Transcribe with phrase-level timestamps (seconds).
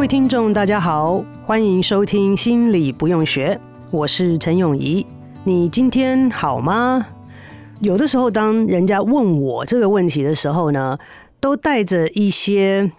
[0.00, 3.54] 各位听众，大家好，欢迎收听《心理不用学》，
[3.90, 5.04] 我是陈永怡。
[5.44, 7.06] 你今天好吗？
[7.80, 10.98] 有的时候，当人家问我这个问题的时候呢，
[11.38, 12.90] 都带着一些。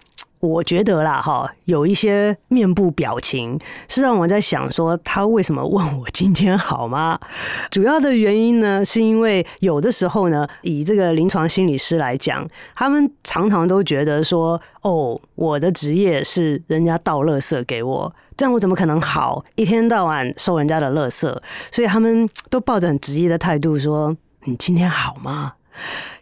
[0.42, 7.20] 我觉得啦，哈，有一些面部表情是让我在想说，他为什么问我今天好吗？
[7.70, 12.44] 主要的原因呢，是因为有的时候呢，以这个临床心理师来讲，
[12.76, 19.46] 他们常常都觉得说，哦，我的职业是人家倒垃圾给我，这样我怎么可能好？
[19.54, 21.32] 一天到晚收人家的垃圾，
[21.72, 25.54] 所以他们都抱着很质疑的态度说，你今天好吗？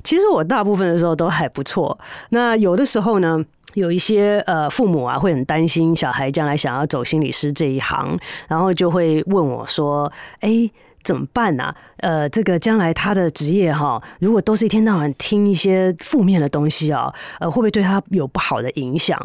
[0.03, 1.97] 其实我大部分的时候都还不错，
[2.29, 8.17] 那有的时候呢，有一些呃父母啊，会很担心小孩将来想要走心理师这一行，
[8.47, 10.11] 然后就会问我说
[10.41, 10.69] ：“哎。”
[11.03, 11.75] 怎么办呢、啊？
[11.97, 19.19] 呃，这个将来他的职业哈，如果都是一天到晚听一些负面的东西啊，呃，会不会对他有不好的影响？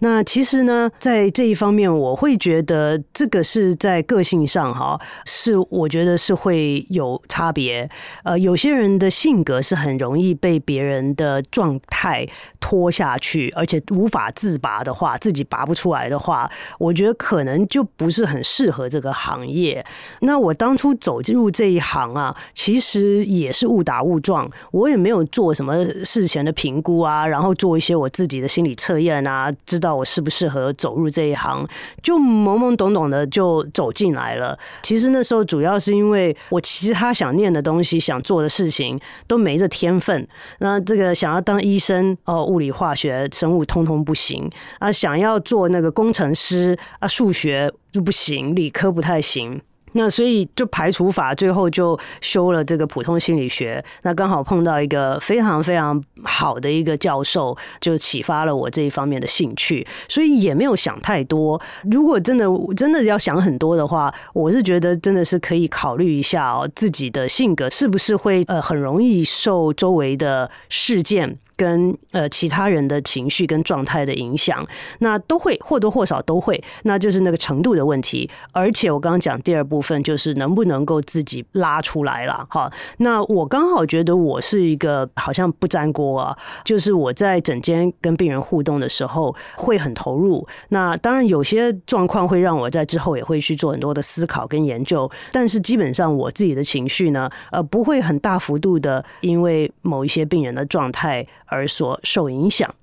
[0.00, 7.88] 那其实呢，在这一方面，我会觉得这个是在个性上哈，是我觉得是会有差别。
[8.22, 12.26] 呃，有些人的性格是很容易被别人的状态
[12.60, 19.84] 拖下去，而且无法自拔的话，自己拔不出来的话，我觉得可能就不是很适合这个行业。
[20.20, 21.19] 那我当初走。
[21.28, 31.66] 入这一行啊，其实也是误打误撞，我也没有做什么事前的评估啊，然后做一些我自己的心理测验啊，知道我适不适合走入这一行，
[32.02, 34.58] 就懵懵懂懂的就走进来了。
[34.82, 40.26] 其实那时候主要是因为我其他想念的东西、想做的事情都没这天分。
[40.58, 49.60] 那这个想要当医生哦，物理、化学、生物通通不行啊，想要做那个工程师啊，数学就不行，理科不太行。
[49.92, 53.82] 那所以就排除法，最后就修了这个普通心理学。
[54.02, 59.86] 那刚好碰到一个非常非常好的一个教授，就启发了我这一方面的兴趣。
[60.08, 61.60] 所以也没有想太多。
[61.90, 62.46] 如果真的
[62.76, 71.38] 真的要想很多的话，我是觉得真的是可以考虑一下哦，自己的性格是不是会呃很容易受周围的事件。
[71.60, 74.66] 跟呃其他人的情绪跟状态的影响，
[75.00, 78.30] 那都会或多或少都会，那就是那个程度的问题。
[78.52, 82.72] 而且我刚刚讲第二部分就是能不能够自己拉出来了哈。
[82.96, 86.34] 那我刚好觉得我是一个好像不沾锅啊，
[86.64, 90.46] 就是我在整间跟病人互动的时候会很投入。
[90.70, 101.26] 那当然有些状况会让我在之后也会去做很多的思考跟研究，但是基本上我自己的情绪呢，呃不会很大幅度的因为某一些病人的状态。
[101.50, 102.74] 而所受影响。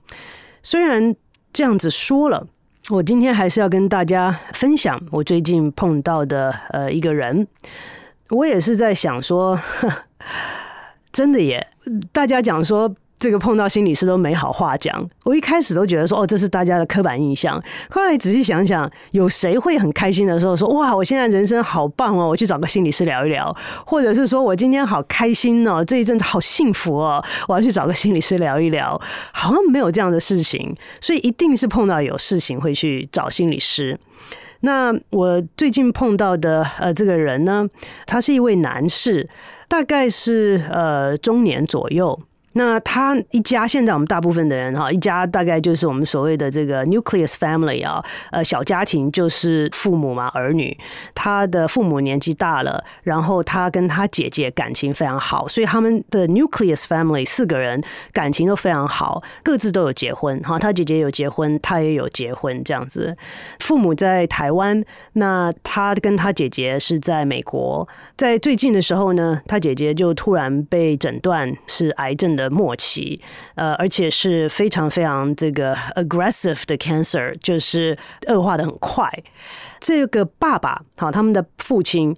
[0.61, 1.15] 虽然
[1.51, 2.45] 这样子说了，
[2.89, 7.47] 我今天还是要跟大家分享我最近碰到的呃一个人。
[8.29, 9.59] 我也是在想说，
[11.11, 11.67] 真的耶，
[12.11, 12.93] 大家讲说。
[13.19, 15.03] 这个碰到心理师都没好话讲。
[15.23, 17.61] 我一开始都觉得说，哦，这是大家的刻板印象。
[17.89, 23.55] 后来仔细想想，有谁会很开心的时候说，哇，我现在人生好棒哦，我去找个心理师聊一聊，
[23.85, 28.99] 或者是说我今天好开心哦，这一阵子好幸福哦，我要去找个心理师聊一聊。
[29.31, 33.99] 好像没有这样的事情，所以一定是碰到有事情会去找心理师。
[34.61, 37.67] 那我最近碰到的呃这个人呢，
[38.05, 39.29] 他是一位男士，
[39.67, 42.19] 大概是呃中年左右。
[42.53, 50.75] 那他一家现在我们大部分的人哈，一家大概就是我们所谓的这个 nucleus family 啊，呃，小家庭就是父母嘛，儿女。
[51.13, 63.15] 他的父母年纪大了，然后他跟他姐姐感情非常好，所以他们的 nucleus family 四个人感情都非常好，各自都有结婚哈，他姐姐有结婚，他也有结婚这样子。
[63.59, 64.83] 父母在台湾，
[65.13, 67.87] 那他跟他姐姐是在美国。
[68.15, 72.47] 在最近的时候呢，他姐姐就突然被诊断是癌症的。
[72.57, 73.21] 末期，
[73.53, 77.95] 呃，而且是非常非常这个 aggressive 的 cancer，就是
[78.27, 79.07] 恶化的很快。
[79.79, 82.15] 这个爸爸，好，他们的父亲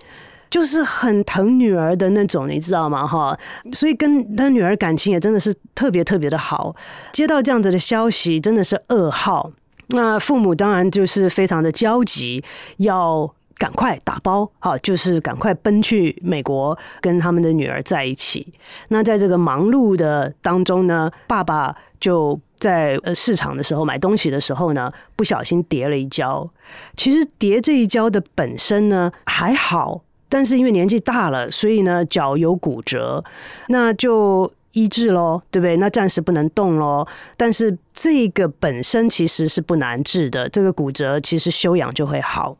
[0.49, 3.05] 就是很疼女儿的那种，你知道吗？
[3.05, 3.37] 哈，
[3.73, 6.73] 所以跟他女儿感情也真的是特别特别的好。
[7.11, 9.51] 接到这样子的消息，真的是噩耗。
[9.89, 12.43] 那父母当然就是非常的焦急，
[12.77, 18.51] 要赶快打包，好，就是赶快奔去美国跟他们的女儿在一起。
[18.87, 26.49] 那在这个忙碌的当中呢，爸爸就在呃市场的时候买东西的时候呢，不小心跌了一跤。
[26.95, 30.01] 其实跌这一跤的本身呢还好。
[30.31, 33.23] 但是因为年纪大了，所以呢脚有骨折，
[33.67, 35.75] 那就医治喽，对不对？
[35.77, 37.05] 那暂时不能动喽。
[37.35, 42.55] 但是这个本身其实是不难治的，这个骨折其实休养就会好。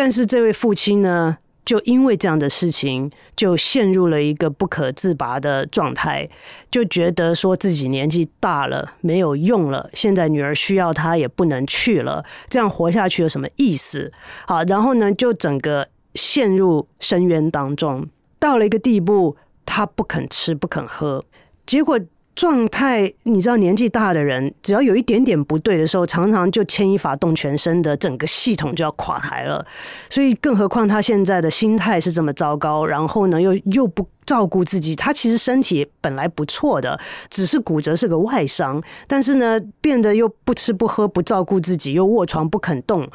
[0.00, 6.26] 但是这位父亲呢，就因为这样的事情，就陷入了一个不可自拔的状态，
[6.70, 14.10] 就觉得说自己年纪大了没有用了，现在女儿需要他也不能去了，这样活下去有什么意思？
[14.46, 15.86] 好，然后呢，就整个。
[16.16, 18.08] 陷入深渊当中，
[18.40, 21.24] 到了一个地步，他不肯吃，不肯喝，
[21.64, 22.00] 结果
[22.40, 29.62] 状态，你知道，年纪大的人，只要有一点点不对的时候，常常就牵一发动全身的，整个系统就要垮台了。
[30.08, 34.96] 所以，更何况他现在的心态是这么糟糕，然后呢，又又不照顾自己。
[34.96, 36.98] 他其实身体本来不错的，
[37.28, 43.06] 只是骨折是个外伤，但是呢，变得又不吃不喝，不照顾自己，又卧床不肯动，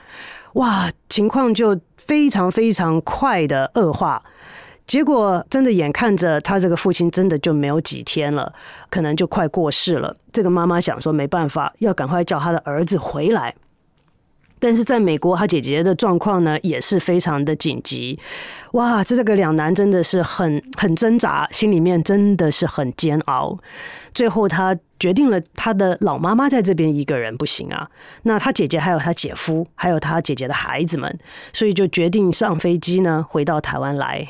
[0.54, 1.75] 哇，情况就。
[2.06, 4.22] 非常非常快的恶化，
[4.87, 8.53] 结果真的眼看着他这个父亲真的就没有几天了，
[8.89, 10.15] 可能就快过世了。
[10.31, 13.55] 这个妈妈想说没办法，要赶快叫他的儿子回来。
[14.57, 18.17] 但是在美国，他姐姐的状况呢也是非常的紧急。
[18.71, 23.57] 哇，这这个两难真的是很很挣扎，心里面真的是很煎熬。
[24.13, 27.89] 最后，他决定了，他的老妈妈在这边一个人不行啊。
[28.23, 31.19] 那他姐姐还有他姐夫，还有他姐姐的孩子们，
[31.51, 34.27] 所以就决定上飞机呢，回到台湾来。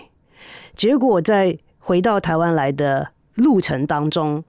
[0.76, 4.44] 结果在回到台湾来的路程当中，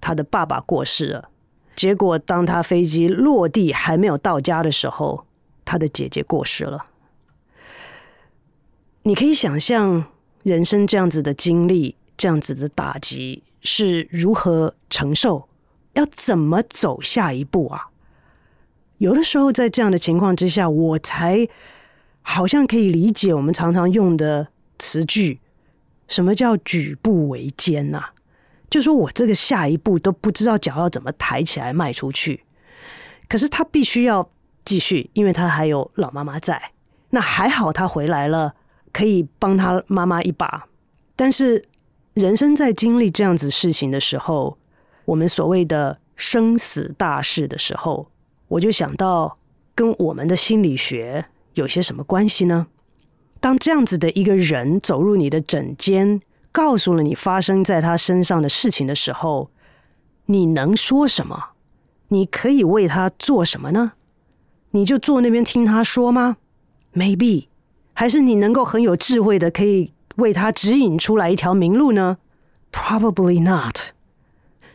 [0.00, 1.30] 他的爸爸过世了。
[1.74, 5.26] 结果，当他飞机落地还没有到家的时候，
[5.64, 6.86] 他的姐姐过世了。
[9.02, 10.04] 你可以想象
[10.42, 15.48] 人生这样子的经历，这样子的打击是如何承受，
[15.92, 17.90] 要怎么走下一步啊？
[18.98, 21.46] 有的时候在这样的情况之下，我才
[22.22, 25.38] 好像可以理解我们常常用的词句，
[26.08, 28.04] 什么叫举步维艰呐？
[28.68, 32.44] 就说我这个下一步都不知道脚要怎么抬起来迈出去，
[33.28, 34.28] 可是他必须要
[34.64, 36.72] 继续，因为他还有老妈妈在。
[37.10, 38.54] 那还好他回来了，
[38.92, 40.68] 可以帮他妈妈一把。
[41.14, 41.64] 但是
[42.14, 44.58] 人生在经历这样子事情的时候，
[45.04, 48.10] 我们所谓的生死大事的时候，
[48.48, 49.38] 我就想到
[49.74, 52.66] 跟我们的心理学有些什么关系呢？
[53.46, 56.20] 当这样子的一个人走入你的枕间。
[56.50, 59.50] 告诉了你发生在他身上的事情的时候，
[60.24, 61.50] 你能说什么？
[62.08, 63.92] 你可以为他做什么呢？
[64.72, 66.38] 你就坐那边听他说吗
[66.92, 67.46] ？Maybe，
[67.92, 72.18] 还是你能够很有智慧的，可以为他指引出来一条明路呢
[72.72, 73.92] ？Probably not。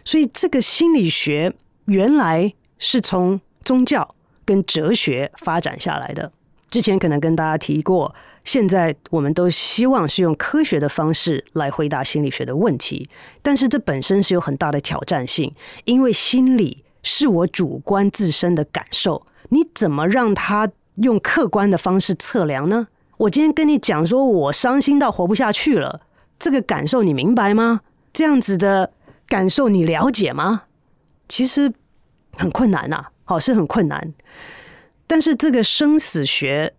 [0.05, 1.53] 所以这个心理学
[1.87, 4.15] 原来是从宗教
[4.45, 6.31] 跟哲学发展下来的。
[6.69, 8.15] 之前可能跟大家提过。
[8.43, 13.07] 现在我们都希望是用科学的方式来回答心理学的问题，
[13.41, 15.53] 但是这本身是有很大的挑战性，
[15.85, 22.87] 因为心理是我主观自身的感受，你怎么让他用客观的方式测量呢？
[23.17, 26.01] 我今天跟你讲说，我伤心到活不下去了，
[26.39, 27.81] 这个感受你明白吗？
[28.11, 28.91] 这样子的
[29.27, 30.63] 感受你了解吗？
[31.29, 31.71] 其实
[32.33, 34.13] 很困难呐，好，是很困难，
[35.05, 36.73] 但是这个生死学。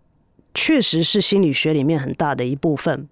[0.53, 3.07] 确实是心理学里面很大的一部分，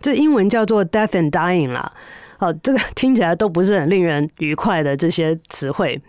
[0.00, 1.92] 这英文叫做 death and dying 啦。
[2.38, 6.00] 好，这个听起来都不是很令人愉快的这些词汇。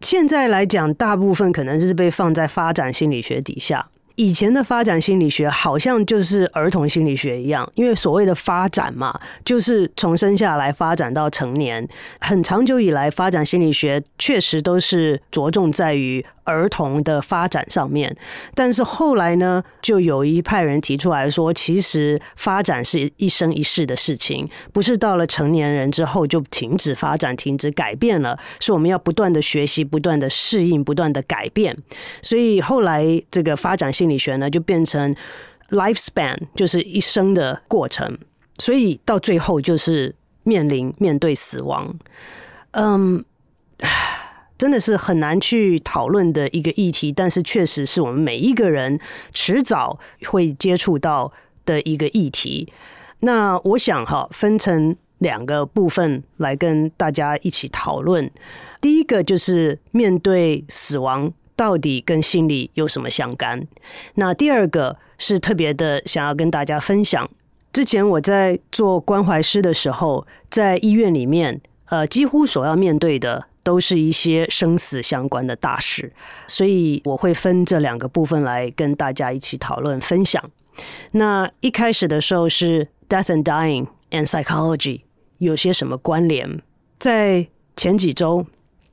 [0.00, 3.88] 现在来讲，大部分可能就是被放在发展心理学底下。
[4.16, 11.86] 以前的发展心理学好像就是儿童心理学一样，因为所谓的发展嘛，就是从生下来发展到成年。
[12.20, 18.14] 很长久以来，发展心理学确实都是着重在于儿童的发展上面。
[18.54, 31.76] 但是后来呢，就有一派人提出来说，其实发展是一生一世的事情，不是到了成年人之后就停止发展、停止改变了，是我们要不断的学习、不断的适应、不断的改变。
[32.20, 35.14] 所以后来这个发展心理学呢，就变成
[35.70, 38.18] lifespan，就是一生的过程，
[38.58, 41.88] 所以到最后就是面临面对死亡，
[42.72, 43.24] 嗯，
[44.58, 48.98] 真的是很难去讨论的一个议题，但是确实是我们每一个人
[49.32, 51.32] 迟早会接触到
[51.64, 52.72] 的一个议题。
[53.20, 58.28] 那我想哈，分成两个部分来跟大家一起讨论。
[58.80, 63.66] 第一个就是面对死亡，到底跟心理有什么相干？
[64.14, 67.30] 那第二个是特别的想要跟大家分享。
[67.72, 76.12] 之前我在做关怀师的时候，在医院里面，呃，几乎所要面对的都是一些生死相关的大事，
[76.46, 80.42] 所以我会分这两个部分来跟大家一起讨论分享。
[81.12, 85.02] 那一开始的时候是 Death and Dying and Psychology
[85.38, 86.60] 有些什么关联？
[86.98, 88.46] 在前几周。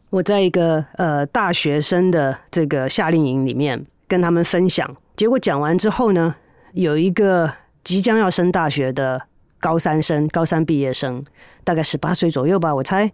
[0.10, 6.36] 我在一个呃大学生的这个夏令营里面跟他们分享，结果讲完之后呢，
[6.74, 9.22] 有一个即将要升大学的
[9.60, 11.24] 高三生，高三毕业生，
[11.64, 13.12] 大概十八岁左右吧，我猜，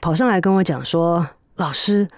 [0.00, 2.08] 跑上来跟我讲说：“老师，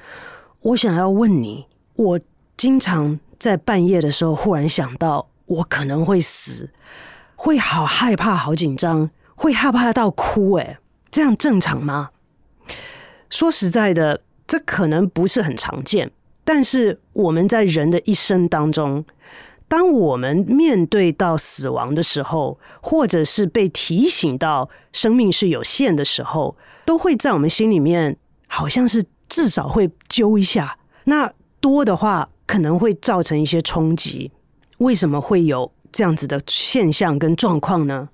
[0.60, 2.20] 我想要问你，我
[2.56, 6.70] 经常在半夜的时候忽然想到我可能会死，
[7.34, 10.78] 会好害怕、好紧张，会害怕到哭，诶，
[11.10, 12.10] 这样正常吗？”
[13.30, 16.10] 说实在的，这可能不是很常见。
[16.44, 19.04] 但是我们在人的一生当中，
[19.68, 28.16] 当我们面对到死亡的时候，或者是被提醒到生命是有限的时候，都会在我们心里面，
[28.48, 30.76] 好像是至少会揪一下。
[31.04, 34.32] 那多的话，可能会造成一些冲击。
[34.78, 38.08] 为什么会有这样子的现象跟状况呢？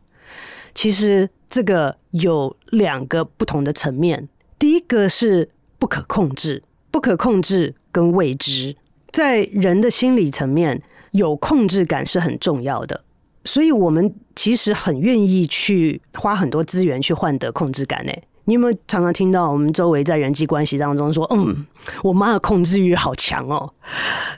[0.74, 4.28] 其实这个有两个不同的层面。
[4.58, 8.74] 第一个是不可控制，不可控制跟未知，
[9.10, 10.82] 在人的心理层面，
[11.12, 13.04] 有控制感是很重要的，
[13.44, 18.00] 所以我们其实很愿意去花很多资源去换得控制感。
[18.00, 21.66] 诶，你有没有常常听到我们周围在人际关系当中说：“嗯，
[22.02, 23.72] 我妈的控制欲好强哦。”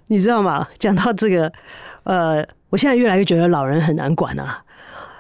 [0.09, 0.67] 你知道吗？
[0.79, 1.53] 讲到这个，
[2.05, 4.65] 呃，我现在越来越觉得老人很难管啊。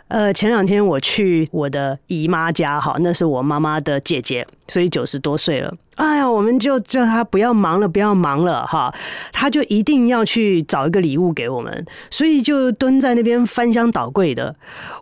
[0.09, 5.75] 呃，前两天我去我的姨妈家，哈，那是我妈妈的姐姐，所以九十多岁了。
[5.97, 8.95] 哎呀，我们就叫她不要忙了，不要忙了，哈，
[9.33, 14.55] 她就一定要去找一个礼物给我们，所以就蹲在那边翻箱倒柜的。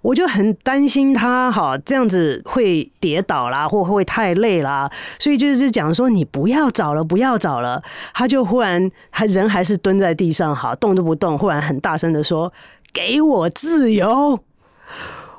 [0.03, 7.81] 我就很担心她，哈，这样子会跌倒啦，或会太累啦，所以就是讲说你不要找了，不要找了。
[8.13, 12.53] 她就忽然还人还是蹲在地上，哈，动都不动，忽然很大声的说
[12.93, 14.41] ：“给我自由。”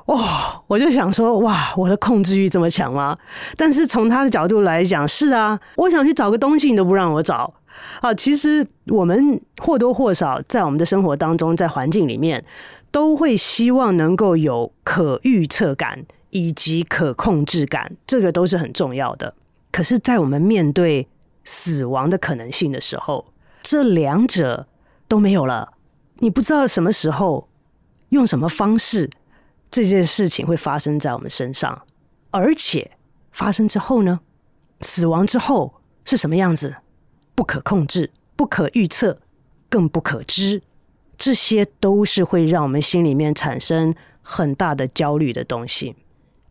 [0.06, 0.18] 哦，
[0.66, 3.16] 我就想说，哇，我的控制欲这么强吗？
[3.56, 7.52] 但是从他的角度来讲，是啊，我想去找个东西，你都不让我找。
[8.00, 12.42] 啊，其实我们或多或少在我们的生活当中，在环境里面，
[12.90, 19.34] 都会希望能够有可预测感以及可控制感，这个都是很重要的。
[19.70, 21.06] 可是，在我们面对
[21.44, 23.26] 死亡的可能性的时候，
[23.62, 24.66] 这两者
[25.06, 25.74] 都没有了。
[26.20, 27.46] 你不知道什么时候，
[28.08, 29.10] 用什么方式。
[29.70, 31.84] 这件事情会发生在我们身上，
[32.30, 32.92] 而且
[33.32, 34.20] 发生之后呢，
[34.80, 36.76] 死亡之后是什么样子？
[37.34, 39.20] 不可控制、不可预测、
[39.68, 40.62] 更不可知，
[41.16, 45.94] 这些都是会让我们心里面产生很大的焦虑的东西。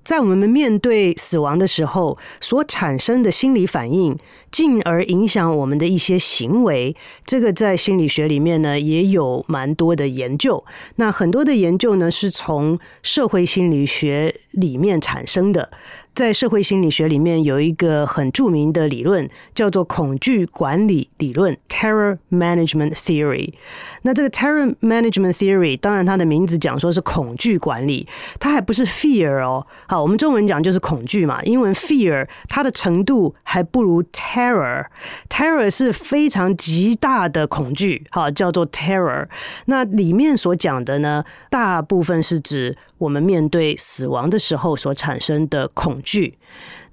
[0.07, 4.17] 在我们面对死亡的时候，所产生的心理反应，
[4.49, 6.95] 进而影响我们的一些行为，
[7.25, 10.63] 这个在心理学里面呢也有蛮多的研究。
[10.95, 15.71] 那很多的研究呢是从社会心理学里面产生的。
[16.17, 23.53] 在社会心理学里面有一个很著名的理论，叫做恐惧管理理论 （Terror Management Theory）。
[24.01, 28.07] 那这个 Terror Management Theory，当然它的名字讲说是恐惧管理，
[28.39, 29.67] 它还不是 fear 哦。
[29.87, 34.87] 好，我们中文讲就是恐惧嘛，英文 fear 它的程度还不如 terror。
[35.29, 39.27] terror 是非常极大的恐惧，好，叫做 terror。
[39.65, 46.06] 那里面所讲的呢，大部分是指我们面对死亡的时候所产生的恐惧。
[46.07, 46.37] 剧，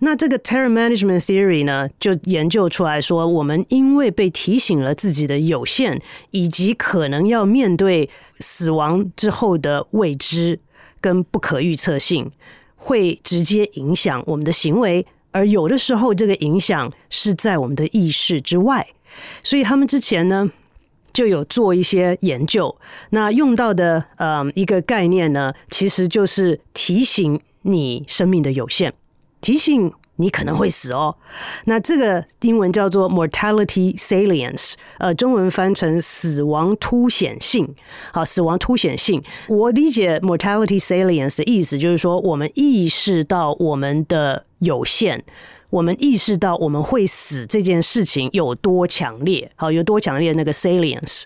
[0.00, 6.00] 那这个 Terror Management Theory 呢，就研究出来说，我们因为被提醒了自己的有限，
[6.32, 10.58] 以及可能要面对死亡之后的未知
[11.00, 12.32] 跟不可预测性，
[12.74, 18.88] 会直接影响我们的行为，而有的时候这个影响是在我们的意识之外，
[19.44, 20.50] 所以他们之前呢
[21.12, 22.76] 就有做一些研究，
[23.10, 28.92] 那用到的呃一个概念呢，其实就是提醒你生命的有限。
[29.44, 31.14] 提醒你可能会死哦，
[31.66, 37.74] 那这个英文叫做 mortality salience，呃，中文翻成死亡凸显性。
[38.10, 45.22] 好，死亡凸显性，我理解 mortality salience 的意思就是说，我们意识到我们的有限。
[45.74, 51.24] 我们意识到我们会死这件事情有多强烈，好，有多强烈那个 salience。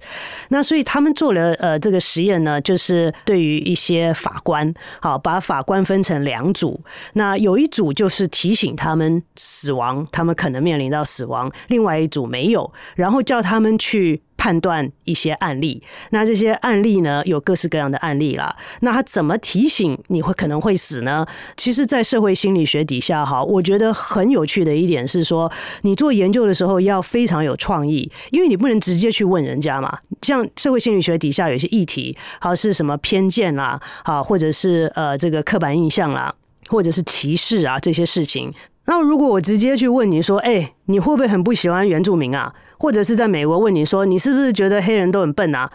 [0.49, 6.81] 那所以他们做了呃这个实验呢，就是对于一些法官，好，把法官分成两组。
[7.13, 14.23] 那有一组就是提醒他们死亡，他们可能面临到死亡；另外一组没有，然后叫他们去。
[14.39, 18.57] 判断一些案例，那这些案例呢，有各式各样的案例啦。
[18.81, 21.27] 那他怎么提醒你会可能会死呢？
[21.57, 25.51] 其实，在社会心理学底下，哈，我觉得很有趣的一点是说，
[25.83, 29.99] 你做研究的时候要非常有创意，因为你不能直接去问人家嘛。
[30.23, 36.33] 像社会心理学底下有一些议题，好是什么偏见啦，好或者是呃这个刻板印象啦，
[36.69, 38.55] 或者是歧视啊这些事情。
[38.87, 42.55] 那如果我直接去问你说，哎，你会不会很不喜欢原住民啊？
[42.79, 45.71] 或者是在美国问你说，你是不是觉得黑人都很笨啊？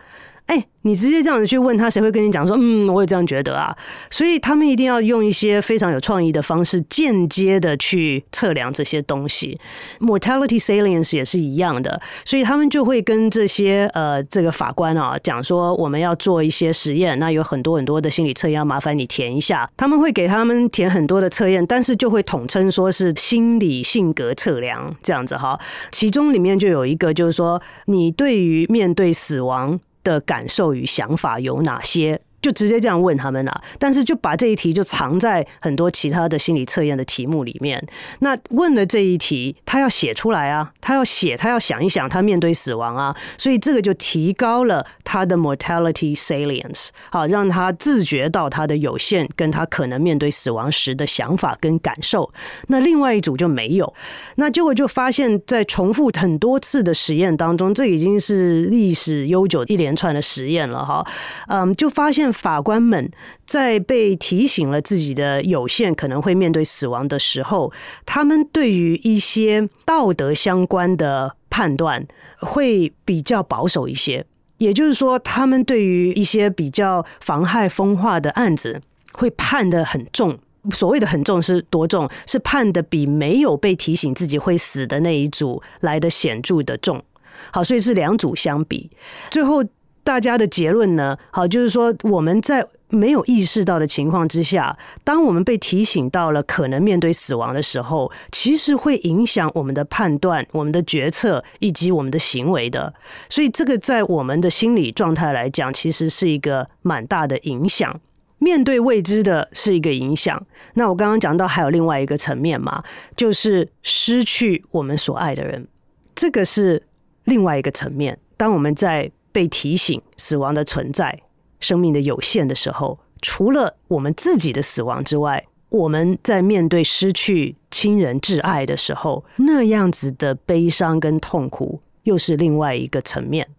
[0.48, 3.74] 哎，你直接这样子去问他，谁会跟你讲说，嗯，我也这样觉得啊？
[4.12, 9.58] 所以他们一定要用一些非常有创意的方式，间接的去测量这些东西。
[10.02, 19.70] Mortality salience 也是一样的，所以他们就会跟这些呃这个法官啊讲说，我们要做一些实验，那有很多很多的心理测验，麻烦你填一下。
[19.78, 25.58] 他们会给他们填很多的测验，但是就会统称说是心理性格测量这样子哈。
[25.92, 32.22] 其中里面就有一个就是说，你对于面对死亡的感受与想法有哪些？
[32.44, 37.82] 就直接这样问他们了，但是就把这一题就藏在很多其他的心理测验的题目里面。
[38.20, 52.30] 那问了这一题，他要写出来啊，他要写，他要想一想，他面对死亡啊，所以这个就提高了他的 mortality salience，好，让他自觉到他的有限，跟他可能面对死亡时的想法跟感受。
[52.68, 53.94] 那另外一组就没有，
[54.36, 61.08] 那结果就发现，在重复很多次的实验当中，这已经是历史悠久一连串的实验了哈，
[61.48, 62.33] 嗯，就发现。
[62.34, 63.10] 法官们
[63.46, 67.72] 在被提醒了自己的有限可能会面对死亡的时候，
[68.06, 72.06] 他们对于一些道德相关的判断
[72.40, 74.26] 会比较保守一些。
[74.58, 78.82] 也就是说，他们对于一些比较妨害风化的案子，
[79.14, 80.38] 会判得很重。
[80.72, 82.10] 所谓的很重是多重？
[82.26, 87.04] 是判得比没有被提醒自己会死的那一组来的显著的重。
[87.52, 88.90] 好，所以是两组相比，
[89.30, 89.64] 最后。
[90.04, 91.18] 大家的结论呢？
[91.32, 102.94] 好，就是说我们在没有意识到的情况之下，当我们被提醒到了可能面对死亡的时候，其实会影响我们的判断、我们的决策以及我们的行为的。
[103.30, 108.00] 所以，这个在我们的心理状态来讲，其实是一个蛮大的影响。
[108.38, 110.46] 面对未知的是一个影响。
[110.74, 112.84] 那我刚刚讲到还有另外一个层面嘛，
[113.16, 115.66] 就是失去我们所爱的人，
[116.14, 116.84] 这个是
[117.24, 118.20] 另外一个层面。
[118.36, 121.20] 当我们在被提醒死亡的存在、
[121.60, 133.50] 生命的有限的时候，除了我们自己的死亡之外，我们在面对失去亲人挚爱的时候，那样子的悲伤跟痛苦，又是另外一个层面。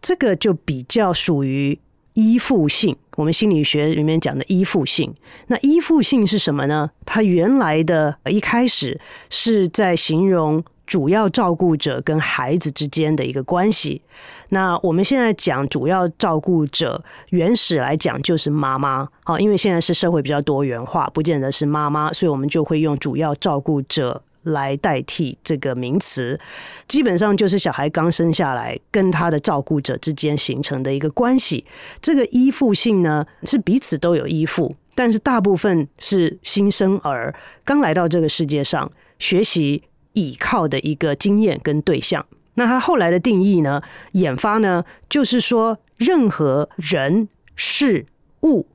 [0.00, 1.78] 这个就比较属于
[2.12, 5.14] 依附性，我们心理学里面讲的依附性。
[5.46, 6.90] 那依附性是什么呢？
[7.06, 10.62] 它原来的一开始是在形容。
[10.86, 14.02] 主要照顾者跟孩子之间的一个关系。
[14.50, 19.08] 那我们现在讲主要照顾者，原始来讲就是妈妈。
[19.24, 26.38] 好，因为现在是社会比较多元化，不见得是妈妈，所以我们就会用主要照顾者来代替这个名词。
[26.86, 31.64] 基本上就是小孩刚生下来，跟他的照顾者之间形成的一个关系。
[32.02, 39.82] 这个依附性呢，是彼此都有依附，但是大部分是新生儿刚来到这个世界上学习。
[40.14, 43.82] 倚靠的一个经验跟对象，那他后来的定义呢？
[44.12, 48.06] 演发呢，就是说，任何人事
[48.42, 48.66] 物，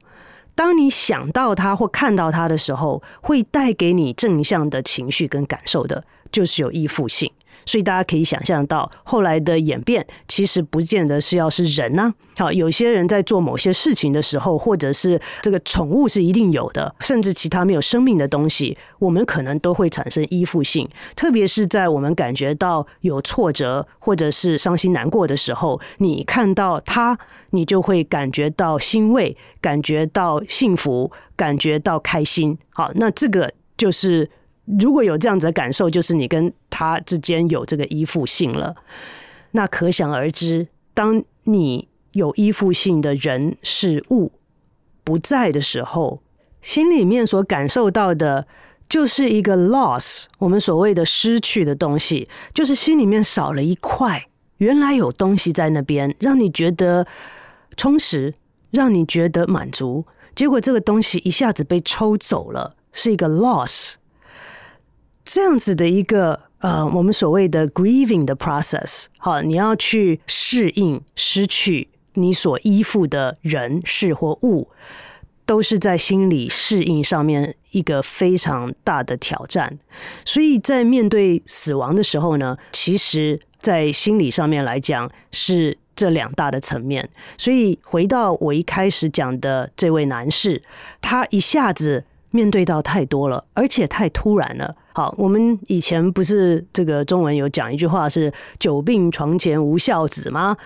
[0.55, 7.31] 当你想到他或看到他的时候，会带给你正向的情绪跟感受的，就是有依附性。
[7.69, 12.11] 所以大家可以想象到，后来的演变其实不见得是要是人呢。
[12.35, 20.89] 好，有些人在做某些事情的时候，或者是这个宠物是一定有的，甚至其他没有生命的东西，我们可能都会产生依附性。
[21.15, 27.15] 特别是在我们感觉到有挫折或者是伤心难过的时候，你看到它，
[27.51, 32.57] 你就会感觉到欣慰，感觉到幸福，感觉到开心。
[32.71, 34.27] 好，那这个就是。
[34.77, 38.75] 如果有这样子的感受，就是你跟他之间有这个依附性了。
[39.51, 44.31] 那可想而知，当你有依附性的人事物
[45.03, 46.21] 不在的时候，
[46.61, 48.45] 心里面所感受到的
[48.87, 50.25] 就是一个 loss。
[50.37, 54.27] 我们所谓的失去的东西，就是心里面少了一块。
[54.57, 57.07] 原来有东西在那边，让你觉得
[57.75, 58.35] 充实，
[58.71, 60.05] 让你觉得满足。
[60.35, 62.75] 结果这个东西一下子被抽走了。
[62.91, 63.93] 是一个 loss，
[65.31, 74.69] 这样子的一个呃，我们所谓的 grieving 的 process，好，你要去适应失去你所依附的人事或物，
[75.45, 79.77] 都是在心理适应上面一个非常大的挑战。
[80.25, 85.77] 所以在面对死亡的时候呢，其实在心理上面来讲是。
[85.95, 90.63] 这两大的层面，所以回到我一开始讲的这位男士，
[91.01, 94.77] 他一下子面对到太多了，而且太突然了。
[94.93, 100.57] 好，我们以前不是这个中文有讲一句话是“久病床前无孝子”吗？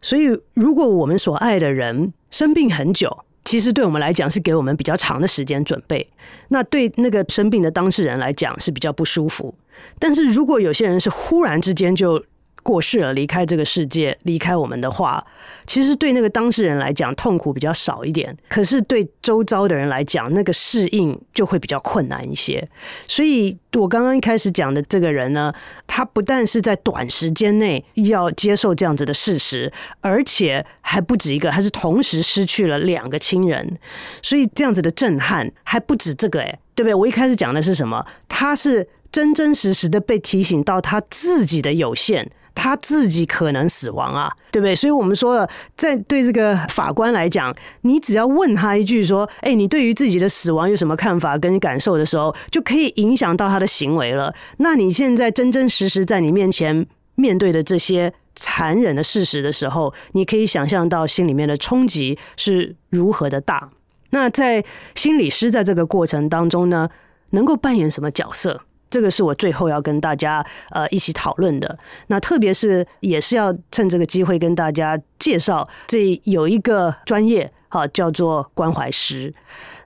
[0.00, 0.22] 所以，
[0.54, 6.08] 如果我们所爱的人生病很久，其实对我们来讲是给我们比较长的时间准备，
[6.48, 9.54] 那对那个生病的当事人来讲是比较不舒服。
[9.98, 12.24] 但是如果有些人是忽然之间就
[12.62, 15.24] 过世了，离开这个世界，离开我们的话，
[15.66, 18.36] 其实对那个当事人来讲，痛苦比较少一点。
[18.48, 22.68] 可是对周遭的人来讲，那个适应就会比较困难一些。
[23.08, 25.52] 所以，我刚刚一开始讲的这个人呢，
[25.88, 33.76] 他不但是在短时间内要接受这样子的事实，而且还不止一个，他是同时失去了两个亲人。
[34.22, 36.94] 所以这样子的震撼还不止这个，诶，对不对？
[36.94, 38.06] 我一开始讲的是什么？
[38.28, 42.30] 他是真真实实的被提醒到他自己的有限。
[42.54, 44.74] 他自己可能死亡啊，对不对？
[44.74, 54.34] 所以我们说了，在对这个法官来讲，你只要问他一句说：“哎，你对于自己的死亡有什么看法跟感受？”的时候，就可以影响到他的行为了。
[54.58, 63.70] 那你现在真真实实在你面前面对的这些残忍的事实的时候，你可以想象到心里面的冲击是如何的大。
[64.10, 66.88] 那在心理师在这个过程当中呢，
[67.30, 68.62] 能够扮演什么角色？
[68.92, 71.78] 这个是我最后要跟大家呃一起讨论的。
[72.08, 79.32] 那特别是也是要趁这个机会跟大家介绍，这有一个专业哈，叫做关怀师，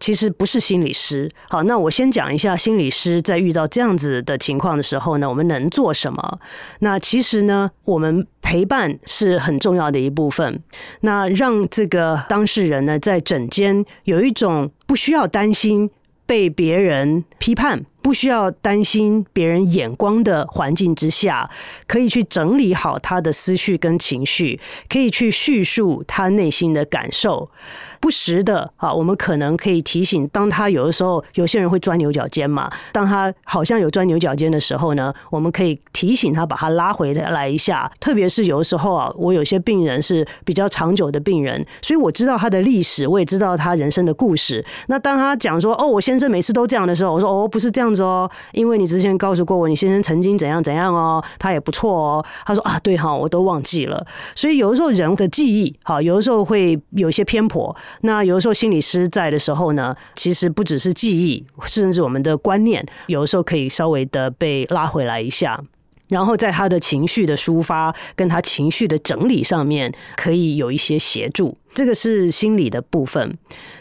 [0.00, 1.30] 其实不是心理师。
[1.48, 6.40] 好，那我先讲一下心理师在遇到这样子的情况的时候呢，我们能做什么？
[6.80, 10.60] 那其实呢，我们陪伴是很重要的一部分。
[11.02, 15.88] 那让这个当事人呢，在枕间有一种不需要担心
[16.26, 17.84] 被别人批判。
[18.06, 21.50] 不需要担心别人眼光的环境之下，
[21.88, 27.50] 可以去整理好他的思绪跟情绪，可以去叙述他内心的感受。
[27.98, 32.70] 不时的啊，我们可能可以提醒，当他有的时候，有些人会钻牛角尖嘛。
[32.92, 37.90] 当他好像有钻牛角尖的时候呢，我们可以提醒他，把他拉回来一下。
[37.98, 44.64] 特别是有的时候啊，我有些病人是比较长久的病人，所以我知道他的历史，我也知道他人生的故事。
[44.86, 54.06] 那当他讲说：“哦，我先生每次都这样的时候”，我说：“哦，不是这样说，因为你之前告诉过我，你先生曾经怎样怎样哦，他也不错哦。”他说：“啊，对哈，我都忘记了。”
[54.36, 57.74] 所以有的时候人的记忆，哈，有的时候会有些偏颇。
[58.02, 65.58] 那有的时候心理师在的时候呢，其实不只是记忆，甚至我们的观念，有的时候可以稍微的被拉回来一下，
[66.08, 71.56] 然后在他的情绪的抒发跟他情绪的整理上面，可以有一些协助。
[71.74, 73.36] 这个是心理的部分，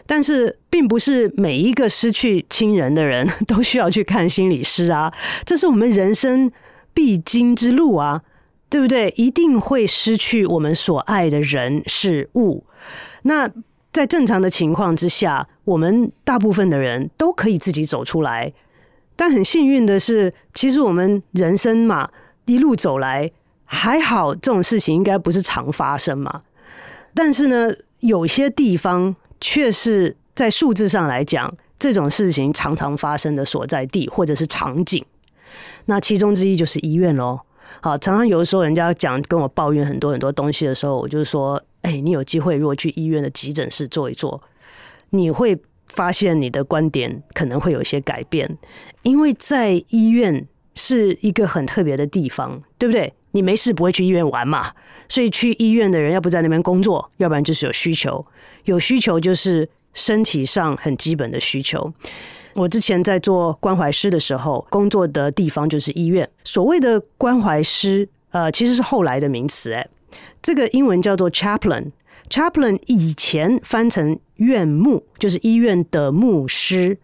[0.06, 5.14] 但是并不是每一个失去亲人的人都需要去看心理师啊，
[5.46, 6.52] 这是我们人生
[6.94, 8.22] 必经之路啊，
[8.70, 9.14] 对不对？
[9.16, 12.66] 一定会失去我们所爱的人事物。
[13.22, 13.50] 那
[13.94, 18.52] 在正常的情况之下，我们大部分的人都可以自己走出来。
[19.16, 22.10] 但很幸运的是，其实我们人生嘛，
[22.46, 23.32] 一路走来
[23.64, 26.42] 还好，这种事情应该不是常发生嘛。
[27.14, 35.04] 但是呢，有些地方却是在数字上来讲，这种事情常常发生的所在地或者是场景。
[35.86, 37.40] 那其中之一就是医院喽。
[37.82, 44.42] 好，常常有的时候人家讲跟我抱怨很多很多东西的时候，我就说：哎，你有机会如果去医院的急诊室坐一坐，
[45.12, 45.58] 你会
[45.96, 48.58] 发现你的观点可能会有一些改变，
[49.04, 53.12] 因为在医院是一个很特别的地方，对不对？
[53.32, 54.72] 你没事不会去医院玩嘛，
[55.10, 58.26] 所以去医院的人要不在那边工作，要不然就是有需求，
[58.66, 61.92] 有需求就是身体上很基本的需求。
[62.54, 66.30] 我之前在做关怀师的时候，工作的地方就是医院。
[66.44, 69.86] 所谓的关怀师，呃，其实是后来的名词，诶，
[70.42, 71.92] 这个英文叫做 chaplain。
[72.30, 76.98] Chaplain 以前翻成院牧，就是医院的牧师。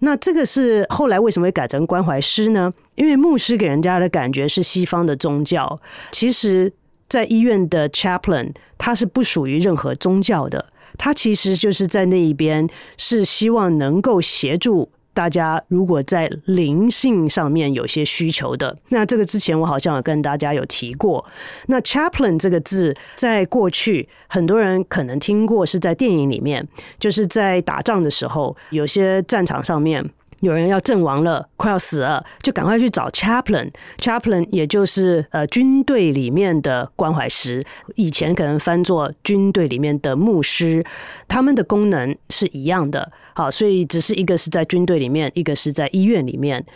[0.00, 2.72] 那这个是后来为什么会改成关怀师呢？
[2.96, 5.80] 因为牧师给人家的感觉是西方的宗教，
[6.10, 6.72] 其实
[7.08, 10.72] 在医院的 chaplain，它是不属于任何宗教的。
[10.98, 18.76] 他其实就是在那一边，是希望能够协助大家，如果在灵性上面有些需求的。
[18.88, 21.24] 那这个之前我好像有跟大家有提过。
[21.66, 26.66] 那 chaplain 这个字，在过去很多人可能听过，是在电影里面，
[26.98, 30.04] 就是在打仗的时候，有些战场上面
[30.42, 33.70] 有人要阵亡了，快要死了，就赶快去找 chaplain。
[33.98, 40.84] chaplain 也就是呃军队里面的关怀师，以前可能翻作军队里面的牧师，
[41.28, 43.12] 他们的功能是一样的。
[43.34, 46.66] 好，所以只是一个是在军队里面，一个是在医院里面。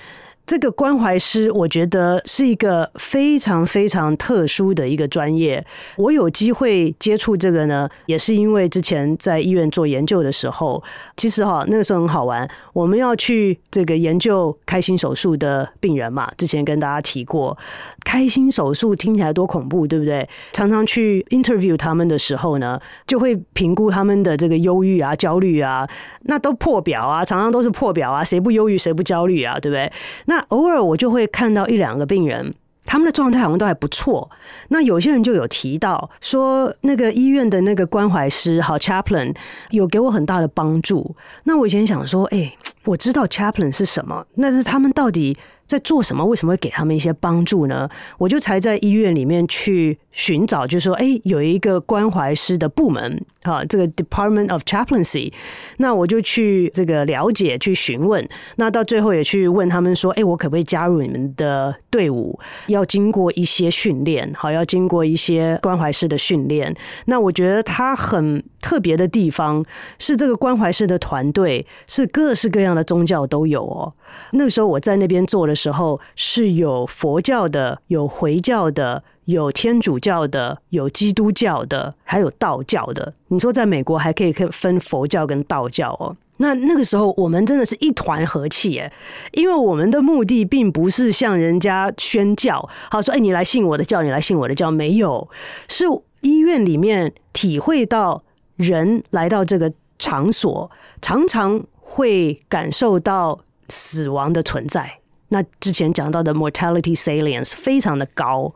[0.46, 5.64] 这个关怀师，我觉得是一个非常非常特殊的一个专业。
[5.96, 10.80] 我有机会接触这个呢，也是因为之前在医院做研究的时候，
[11.16, 12.48] 其实哈那个时候很好玩。
[12.72, 17.58] 我们要去这个研究开心手术的病人嘛，之前跟大家提过，
[18.04, 20.28] 开心手术听起来多恐怖，对不对？
[20.52, 25.88] 常常去 interview 他们的时候呢，就会评估他们的这个忧郁啊、焦虑啊，
[26.22, 29.90] 那都破表啊，常常都是破表啊，谁不忧郁谁不焦虑啊，对不对？
[30.26, 34.30] 那那偶尔我就会看到一两个病人，他们的状态好像都还不错。
[34.68, 39.34] 那有些人就有提到说，那个医院的那个关怀师，好 chaplain，
[39.70, 41.16] 有给我很大的帮助。
[41.44, 46.24] 那我以前想说，哎，我知道 chaplain 是什么，那是他们到底在做什么？
[46.24, 47.88] 为什么会给他们一些帮助呢？
[48.18, 55.32] 我就才在医院里面去寻找，就是说，哎，有一个关怀师的部门，哈，这个 Department of Chaplaincy，
[55.78, 58.26] 那我就去这个了解，去询问，
[58.56, 62.38] 那到最后也去问他们说，哎，我可不可以加入你们的队伍？
[62.68, 66.74] 要经过一些训练，好，要经过一些关怀师的训练。
[67.06, 69.64] 那我觉得他很特别的地方
[69.96, 73.94] 是，这个关怀式的团队是各式各样的宗教都有哦。
[74.32, 83.14] 那个时候我在那边做的时候，是有佛教的，有回教的，有天主教的，有基督教的，还有道教的。
[83.28, 86.16] 你说在美国还可以分佛教跟道教哦？
[86.38, 88.92] 那那个时候我们真的是一团和气耶，
[89.30, 95.28] 因为我们的目的并不是向人家宣教，好说哎，你来信我的教，你来信我的教，没有，
[95.68, 95.84] 是
[96.22, 98.24] 医院里面体会到
[98.56, 103.40] 人来到这个场所，常常会感受到。
[103.68, 108.54] 死亡的存在，那之前讲到的 mortality salience 非常的高。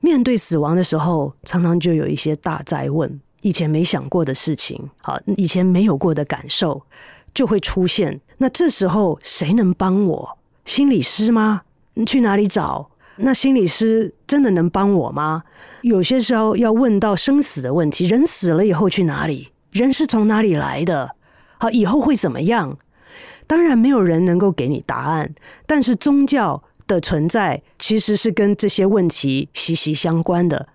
[0.00, 6.82] 面对死亡的时候，常常就有一些大灾问，以前没想过的事情，好，以前没有过的感受
[7.32, 8.20] 就会出现。
[8.38, 10.38] 那这时候谁能帮我？
[10.64, 11.62] 心理师吗？
[11.94, 12.90] 你去哪里找？
[13.18, 15.42] 那心理师真的能帮我吗？
[15.82, 19.48] 有些时候要问到生死的问题，人死了以后去哪里？
[19.70, 21.16] 人是从哪里来的？
[21.58, 22.78] 好，以后会怎么样？
[23.46, 25.34] 当然，没有人能够给你答案，
[25.66, 30.68] 但是宗教的存在其实是跟这些问题息息相关的。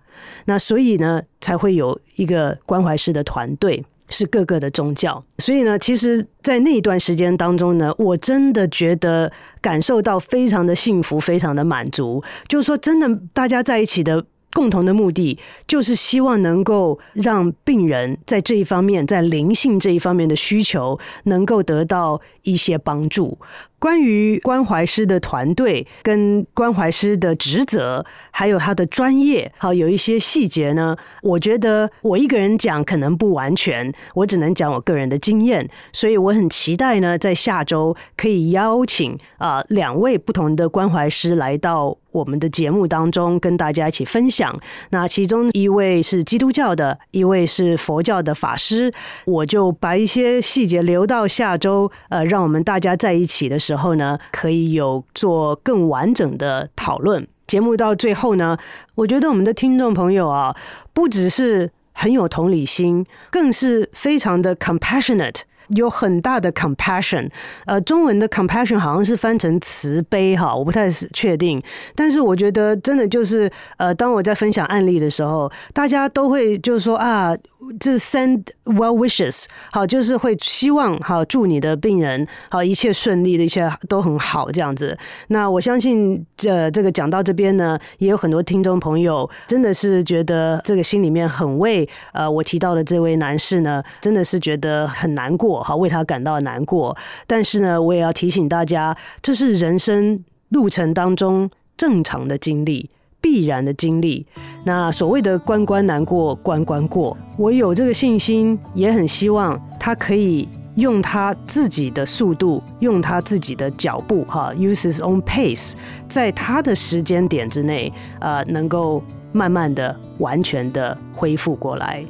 [0.46, 5.22] 那所以呢，才会有一个关怀师的团队，是各个的宗教。
[5.38, 12.22] 所以呢，其实，在那一段时间当中呢，我真的觉得感受到非常的幸福，非常的满足。
[12.46, 14.24] 就是说，真的，大家在一起的。
[14.54, 15.38] 共同的目的
[15.68, 23.36] 就是希望能够让病人在这一方面，在灵性这一方面的需求能够得到一些帮助。
[23.78, 30.96] 关于关怀师的团队跟关怀师的职责，还有他的专业，好，有一些细节呢。
[31.20, 35.68] 我觉得我一个人讲可能不完全，我只能讲我个人的经验。
[35.92, 44.54] 所以我很期待呢，在下周可以邀请啊两位不同的关怀师来到我们的节目当中，跟大家一起分享。
[44.90, 48.92] 那其中一位是基督教的，一位是佛教的法师，
[49.24, 53.94] 我就把一些细节留到下周，呃，让我们大家在一起的时候。
[53.94, 57.24] 呢，可以有做更完整的讨论。
[57.46, 58.58] 节目到最后呢，
[58.96, 60.52] 我觉得我们的听众朋友啊，
[60.92, 65.42] 不只是很有同理心，更是非常的 compassionate。
[65.68, 67.28] 有很大的 compassion，
[67.66, 71.62] 呃，中文的 compassion 好像是翻成慈悲哈，我不太确定。
[71.94, 77.36] 但是我觉得真的就是，呃，当我在分享案例的时候，大家都会就是说啊，
[77.78, 84.96] 这 send well wishes，好，就是会希望好祝你的病人好一切顺利的一切都很好这样子。
[85.28, 95.62] 那我相信，呃，这个讲到这边呢，也有很多听众朋友真的是觉得这个心里面很为呃我提到的这位男士呢，真的是觉得很难过。
[95.62, 96.96] 好，为他感到难过，
[97.26, 102.88] 但是呢，我也要提醒大家，这是人生路程当中正常的经历，
[103.24, 104.26] 必然的经历。
[104.64, 115.72] 那所谓的关关难过关关过，我有这个信心，也很希望他可以用他自己的速度，用他自己的脚步，哈，use his own pace，
[116.06, 122.04] 在他的时间点之内，呃，能够慢慢的、完全的恢复过来。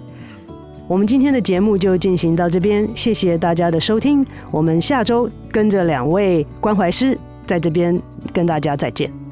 [0.88, 4.26] 我们今天的节目就进行到这边，谢谢大家的收听。
[4.50, 9.23] 我们下周跟着两位关怀师在这边跟大家再见。